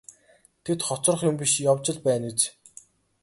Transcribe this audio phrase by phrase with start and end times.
[0.63, 2.41] Тэд хоцрох юм биш явж л байна биз.